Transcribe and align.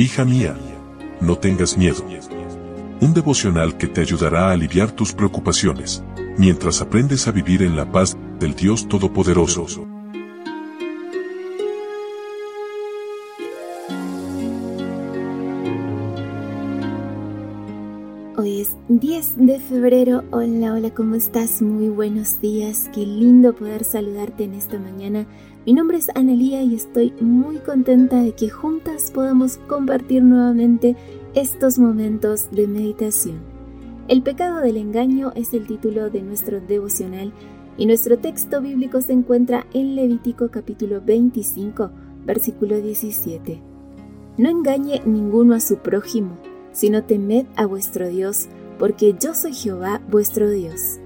Hija 0.00 0.24
mía, 0.24 0.56
no 1.20 1.38
tengas 1.38 1.76
miedo. 1.76 2.04
Un 3.00 3.14
devocional 3.14 3.76
que 3.76 3.88
te 3.88 4.00
ayudará 4.00 4.46
a 4.46 4.52
aliviar 4.52 4.92
tus 4.92 5.12
preocupaciones, 5.12 6.04
mientras 6.36 6.80
aprendes 6.80 7.26
a 7.26 7.32
vivir 7.32 7.64
en 7.64 7.74
la 7.74 7.90
paz 7.90 8.16
del 8.38 8.54
Dios 8.54 8.86
Todopoderoso. 8.86 9.88
Hoy 18.36 18.60
es 18.60 18.76
10 18.86 19.46
de 19.46 19.58
febrero. 19.58 20.22
Hola, 20.30 20.74
hola, 20.74 20.94
¿cómo 20.94 21.16
estás? 21.16 21.60
Muy 21.60 21.88
buenos 21.88 22.40
días. 22.40 22.88
Qué 22.94 23.04
lindo 23.04 23.56
poder 23.56 23.82
saludarte 23.82 24.44
en 24.44 24.54
esta 24.54 24.78
mañana. 24.78 25.26
Mi 25.68 25.74
nombre 25.74 25.98
es 25.98 26.08
Analía 26.14 26.62
y 26.62 26.74
estoy 26.74 27.12
muy 27.20 27.58
contenta 27.58 28.22
de 28.22 28.32
que 28.32 28.48
juntas 28.48 29.10
podamos 29.10 29.58
compartir 29.68 30.22
nuevamente 30.22 30.96
estos 31.34 31.78
momentos 31.78 32.50
de 32.50 32.66
meditación. 32.66 33.36
El 34.08 34.22
pecado 34.22 34.60
del 34.60 34.78
engaño 34.78 35.30
es 35.34 35.52
el 35.52 35.66
título 35.66 36.08
de 36.08 36.22
nuestro 36.22 36.62
devocional 36.62 37.34
y 37.76 37.84
nuestro 37.84 38.16
texto 38.16 38.62
bíblico 38.62 39.02
se 39.02 39.12
encuentra 39.12 39.66
en 39.74 39.94
Levítico 39.94 40.50
capítulo 40.50 41.02
25, 41.04 41.90
versículo 42.24 42.80
17. 42.80 43.60
No 44.38 44.48
engañe 44.48 45.02
ninguno 45.04 45.54
a 45.54 45.60
su 45.60 45.76
prójimo 45.76 46.38
sino 46.72 47.04
temed 47.04 47.44
a 47.56 47.66
vuestro 47.66 48.08
Dios, 48.08 48.48
porque 48.78 49.14
yo 49.20 49.34
soy 49.34 49.52
Jehová 49.52 50.00
vuestro 50.08 50.48
Dios. 50.48 50.98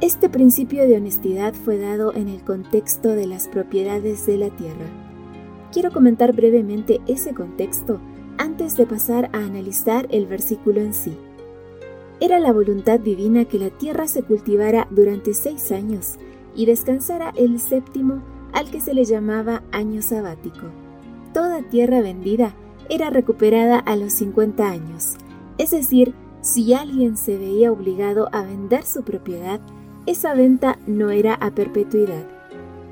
Este 0.00 0.28
principio 0.28 0.86
de 0.86 0.96
honestidad 0.96 1.54
fue 1.54 1.76
dado 1.76 2.14
en 2.14 2.28
el 2.28 2.44
contexto 2.44 3.08
de 3.08 3.26
las 3.26 3.48
propiedades 3.48 4.26
de 4.26 4.38
la 4.38 4.48
tierra. 4.50 4.86
Quiero 5.72 5.90
comentar 5.90 6.32
brevemente 6.32 7.00
ese 7.08 7.34
contexto 7.34 7.98
antes 8.38 8.76
de 8.76 8.86
pasar 8.86 9.28
a 9.32 9.38
analizar 9.38 10.06
el 10.12 10.26
versículo 10.26 10.80
en 10.80 10.94
sí. 10.94 11.16
Era 12.20 12.38
la 12.38 12.52
voluntad 12.52 13.00
divina 13.00 13.44
que 13.44 13.58
la 13.58 13.70
tierra 13.70 14.06
se 14.06 14.22
cultivara 14.22 14.86
durante 14.92 15.34
seis 15.34 15.72
años 15.72 16.14
y 16.54 16.66
descansara 16.66 17.32
el 17.36 17.58
séptimo 17.58 18.22
al 18.52 18.70
que 18.70 18.80
se 18.80 18.94
le 18.94 19.04
llamaba 19.04 19.64
año 19.72 20.00
sabático. 20.00 20.68
Toda 21.34 21.68
tierra 21.68 22.02
vendida 22.02 22.54
era 22.88 23.10
recuperada 23.10 23.80
a 23.80 23.96
los 23.96 24.12
50 24.12 24.64
años. 24.70 25.16
Es 25.58 25.72
decir, 25.72 26.14
si 26.40 26.72
alguien 26.72 27.16
se 27.16 27.36
veía 27.36 27.72
obligado 27.72 28.28
a 28.30 28.42
vender 28.42 28.84
su 28.84 29.02
propiedad, 29.02 29.60
esa 30.08 30.32
venta 30.32 30.78
no 30.86 31.10
era 31.10 31.34
a 31.34 31.50
perpetuidad. 31.50 32.24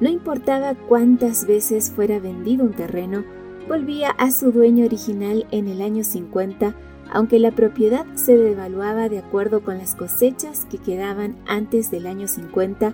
No 0.00 0.10
importaba 0.10 0.74
cuántas 0.74 1.46
veces 1.46 1.90
fuera 1.90 2.18
vendido 2.18 2.62
un 2.62 2.74
terreno, 2.74 3.24
volvía 3.66 4.10
a 4.10 4.30
su 4.30 4.52
dueño 4.52 4.84
original 4.84 5.46
en 5.50 5.66
el 5.66 5.80
año 5.80 6.04
50, 6.04 6.74
aunque 7.10 7.38
la 7.38 7.52
propiedad 7.52 8.04
se 8.16 8.36
devaluaba 8.36 9.08
de 9.08 9.18
acuerdo 9.18 9.62
con 9.62 9.78
las 9.78 9.94
cosechas 9.94 10.66
que 10.70 10.76
quedaban 10.76 11.36
antes 11.46 11.90
del 11.90 12.06
año 12.06 12.28
50 12.28 12.92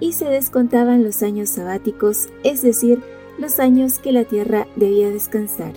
y 0.00 0.14
se 0.14 0.24
descontaban 0.24 1.04
los 1.04 1.22
años 1.22 1.50
sabáticos, 1.50 2.28
es 2.42 2.62
decir, 2.62 3.00
los 3.38 3.60
años 3.60 4.00
que 4.00 4.10
la 4.10 4.24
tierra 4.24 4.66
debía 4.74 5.10
descansar. 5.10 5.74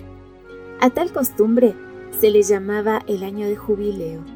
A 0.80 0.90
tal 0.90 1.12
costumbre 1.12 1.76
se 2.18 2.30
le 2.30 2.42
llamaba 2.42 3.02
el 3.06 3.22
año 3.22 3.46
de 3.46 3.54
jubileo. 3.54 4.33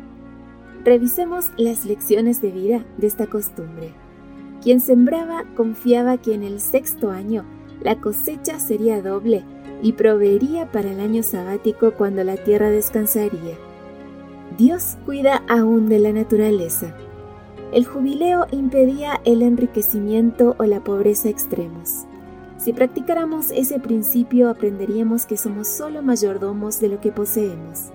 Revisemos 0.84 1.50
las 1.56 1.84
lecciones 1.84 2.40
de 2.40 2.50
vida 2.50 2.84
de 2.96 3.06
esta 3.06 3.26
costumbre. 3.26 3.92
Quien 4.62 4.80
sembraba 4.80 5.44
confiaba 5.56 6.18
que 6.18 6.34
en 6.34 6.42
el 6.42 6.60
sexto 6.60 7.10
año 7.10 7.44
la 7.80 8.00
cosecha 8.00 8.58
sería 8.58 9.02
doble 9.02 9.44
y 9.82 9.92
proveería 9.92 10.70
para 10.70 10.90
el 10.90 11.00
año 11.00 11.22
sabático 11.22 11.92
cuando 11.92 12.24
la 12.24 12.36
tierra 12.36 12.70
descansaría. 12.70 13.56
Dios 14.56 14.96
cuida 15.04 15.42
aún 15.48 15.88
de 15.88 15.98
la 15.98 16.12
naturaleza. 16.12 16.94
El 17.72 17.84
jubileo 17.84 18.46
impedía 18.50 19.20
el 19.24 19.42
enriquecimiento 19.42 20.56
o 20.58 20.64
la 20.64 20.82
pobreza 20.82 21.28
extremos. 21.28 22.06
Si 22.56 22.72
practicáramos 22.72 23.50
ese 23.50 23.78
principio 23.78 24.48
aprenderíamos 24.48 25.26
que 25.26 25.36
somos 25.36 25.68
solo 25.68 26.02
mayordomos 26.02 26.80
de 26.80 26.88
lo 26.88 27.00
que 27.00 27.12
poseemos. 27.12 27.90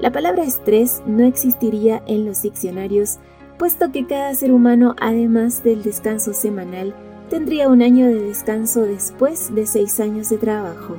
La 0.00 0.12
palabra 0.12 0.44
estrés 0.44 1.02
no 1.06 1.24
existiría 1.24 2.02
en 2.06 2.24
los 2.24 2.42
diccionarios, 2.42 3.18
puesto 3.58 3.90
que 3.90 4.06
cada 4.06 4.34
ser 4.34 4.52
humano, 4.52 4.94
además 5.00 5.64
del 5.64 5.82
descanso 5.82 6.32
semanal, 6.32 6.94
tendría 7.30 7.68
un 7.68 7.82
año 7.82 8.06
de 8.06 8.22
descanso 8.22 8.82
después 8.82 9.54
de 9.54 9.66
seis 9.66 9.98
años 10.00 10.28
de 10.28 10.38
trabajo. 10.38 10.96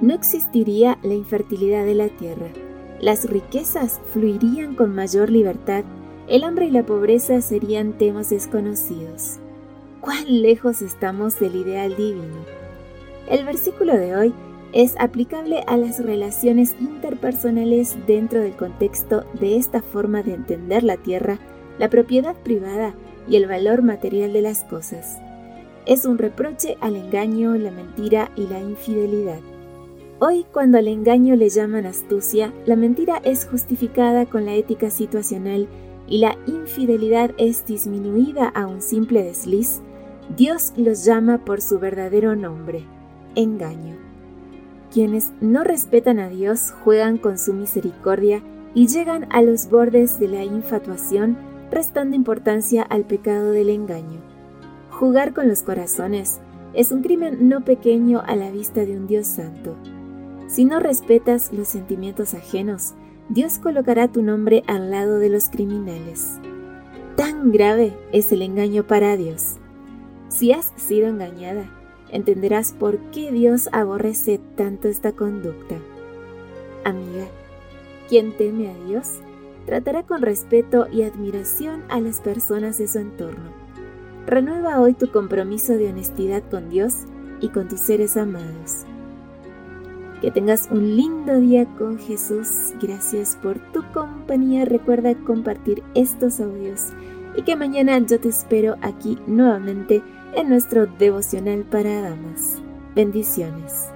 No 0.00 0.14
existiría 0.14 0.98
la 1.02 1.14
infertilidad 1.14 1.84
de 1.84 1.94
la 1.94 2.08
tierra. 2.08 2.48
Las 3.00 3.28
riquezas 3.30 4.00
fluirían 4.12 4.74
con 4.74 4.94
mayor 4.94 5.30
libertad, 5.30 5.84
el 6.28 6.44
hambre 6.44 6.66
y 6.66 6.70
la 6.70 6.84
pobreza 6.84 7.40
serían 7.40 7.92
temas 7.92 8.30
desconocidos 8.30 9.38
cuán 10.06 10.40
lejos 10.40 10.82
estamos 10.82 11.40
del 11.40 11.56
ideal 11.56 11.96
divino. 11.96 12.44
El 13.28 13.44
versículo 13.44 13.92
de 13.94 14.14
hoy 14.14 14.34
es 14.76 14.94
aplicable 14.98 15.64
a 15.66 15.78
las 15.78 16.04
relaciones 16.04 16.76
interpersonales 16.78 17.96
dentro 18.06 18.42
del 18.42 18.54
contexto 18.56 19.24
de 19.40 19.56
esta 19.56 19.80
forma 19.80 20.22
de 20.22 20.34
entender 20.34 20.82
la 20.82 20.98
tierra, 20.98 21.38
la 21.78 21.88
propiedad 21.88 22.36
privada 22.36 22.94
y 23.26 23.36
el 23.36 23.46
valor 23.46 23.80
material 23.80 24.34
de 24.34 24.42
las 24.42 24.64
cosas. 24.64 25.16
Es 25.86 26.04
un 26.04 26.18
reproche 26.18 26.76
al 26.82 26.94
engaño, 26.96 27.54
la 27.54 27.70
mentira 27.70 28.30
y 28.36 28.48
la 28.48 28.60
infidelidad. 28.60 29.40
Hoy, 30.18 30.44
cuando 30.52 30.76
al 30.76 30.88
engaño 30.88 31.36
le 31.36 31.48
llaman 31.48 31.86
astucia, 31.86 32.52
la 32.66 32.76
mentira 32.76 33.22
es 33.24 33.46
justificada 33.46 34.26
con 34.26 34.44
la 34.44 34.56
ética 34.56 34.90
situacional 34.90 35.68
y 36.06 36.18
la 36.18 36.36
infidelidad 36.46 37.30
es 37.38 37.64
disminuida 37.64 38.48
a 38.48 38.66
un 38.66 38.82
simple 38.82 39.22
desliz, 39.22 39.80
Dios 40.36 40.74
los 40.76 41.02
llama 41.06 41.46
por 41.46 41.62
su 41.62 41.78
verdadero 41.78 42.36
nombre, 42.36 42.84
engaño. 43.36 44.05
Quienes 44.96 45.30
no 45.42 45.62
respetan 45.62 46.18
a 46.18 46.30
Dios 46.30 46.72
juegan 46.82 47.18
con 47.18 47.36
su 47.36 47.52
misericordia 47.52 48.42
y 48.74 48.86
llegan 48.86 49.26
a 49.28 49.42
los 49.42 49.68
bordes 49.68 50.18
de 50.18 50.26
la 50.26 50.42
infatuación, 50.42 51.36
restando 51.70 52.16
importancia 52.16 52.82
al 52.82 53.04
pecado 53.04 53.50
del 53.50 53.68
engaño. 53.68 54.22
Jugar 54.88 55.34
con 55.34 55.48
los 55.48 55.62
corazones 55.62 56.40
es 56.72 56.92
un 56.92 57.02
crimen 57.02 57.46
no 57.46 57.62
pequeño 57.62 58.22
a 58.26 58.36
la 58.36 58.50
vista 58.50 58.86
de 58.86 58.96
un 58.96 59.06
Dios 59.06 59.26
santo. 59.26 59.76
Si 60.48 60.64
no 60.64 60.80
respetas 60.80 61.52
los 61.52 61.68
sentimientos 61.68 62.32
ajenos, 62.32 62.94
Dios 63.28 63.58
colocará 63.58 64.08
tu 64.08 64.22
nombre 64.22 64.62
al 64.66 64.90
lado 64.90 65.18
de 65.18 65.28
los 65.28 65.50
criminales. 65.50 66.38
Tan 67.16 67.52
grave 67.52 67.94
es 68.12 68.32
el 68.32 68.40
engaño 68.40 68.86
para 68.86 69.18
Dios. 69.18 69.56
Si 70.28 70.52
has 70.52 70.72
sido 70.76 71.06
engañada, 71.06 71.68
entenderás 72.10 72.72
por 72.72 72.98
qué 73.10 73.32
Dios 73.32 73.68
aborrece 73.72 74.40
tanto 74.56 74.88
esta 74.88 75.12
conducta. 75.12 75.76
Amiga, 76.84 77.26
quien 78.08 78.36
teme 78.36 78.70
a 78.70 78.86
Dios 78.86 79.20
tratará 79.66 80.04
con 80.04 80.22
respeto 80.22 80.86
y 80.90 81.02
admiración 81.02 81.82
a 81.88 82.00
las 82.00 82.20
personas 82.20 82.78
de 82.78 82.86
su 82.86 82.98
entorno. 82.98 83.50
Renueva 84.26 84.80
hoy 84.80 84.94
tu 84.94 85.10
compromiso 85.10 85.76
de 85.76 85.90
honestidad 85.90 86.42
con 86.50 86.70
Dios 86.70 87.04
y 87.40 87.48
con 87.48 87.68
tus 87.68 87.80
seres 87.80 88.16
amados. 88.16 88.84
Que 90.20 90.30
tengas 90.30 90.68
un 90.70 90.96
lindo 90.96 91.38
día 91.38 91.66
con 91.76 91.98
Jesús. 91.98 92.72
Gracias 92.80 93.36
por 93.42 93.58
tu 93.72 93.84
compañía. 93.92 94.64
Recuerda 94.64 95.14
compartir 95.14 95.82
estos 95.94 96.40
audios 96.40 96.92
y 97.36 97.42
que 97.42 97.56
mañana 97.56 97.98
yo 97.98 98.18
te 98.18 98.28
espero 98.28 98.76
aquí 98.82 99.18
nuevamente 99.26 100.02
en 100.34 100.48
nuestro 100.48 100.86
devocional 100.86 101.64
para 101.64 102.02
damas. 102.02 102.60
Bendiciones. 102.94 103.90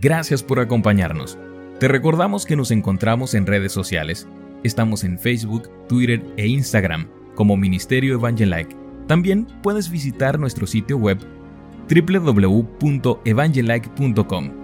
Gracias 0.00 0.42
por 0.42 0.60
acompañarnos. 0.60 1.38
Te 1.78 1.88
recordamos 1.88 2.46
que 2.46 2.56
nos 2.56 2.70
encontramos 2.70 3.34
en 3.34 3.44
redes 3.46 3.72
sociales. 3.72 4.26
Estamos 4.62 5.04
en 5.04 5.18
Facebook, 5.18 5.68
Twitter 5.88 6.24
e 6.36 6.46
Instagram 6.46 7.08
como 7.34 7.56
Ministerio 7.56 8.14
Evangelike. 8.14 8.76
También 9.06 9.46
puedes 9.62 9.90
visitar 9.90 10.38
nuestro 10.38 10.66
sitio 10.66 10.96
web 10.96 11.18
www.evangelike.com 11.88 14.63